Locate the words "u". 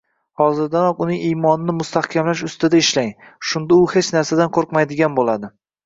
3.79-3.87